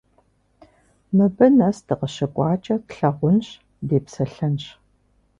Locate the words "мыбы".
1.15-1.47